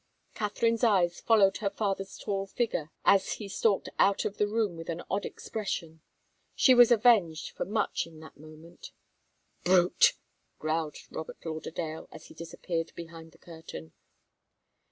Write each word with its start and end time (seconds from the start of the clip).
Katharine's 0.33 0.83
eyes 0.83 1.19
followed 1.21 1.57
her 1.57 1.69
father's 1.69 2.17
tall 2.17 2.47
figure, 2.47 2.89
as 3.05 3.33
he 3.33 3.47
stalked 3.47 3.87
out 3.99 4.25
of 4.25 4.37
the 4.39 4.47
room, 4.47 4.75
with 4.75 4.89
an 4.89 5.03
odd 5.11 5.27
expression. 5.27 6.01
She 6.55 6.73
was 6.73 6.91
avenged 6.91 7.51
for 7.51 7.65
much 7.65 8.07
in 8.07 8.19
that 8.21 8.35
moment. 8.35 8.93
"Brute!" 9.63 10.13
growled 10.57 10.97
Robert 11.11 11.45
Lauderdale, 11.45 12.07
as 12.11 12.25
he 12.29 12.33
disappeared 12.33 12.91
behind 12.95 13.31
the 13.31 13.37
curtain. 13.37 13.93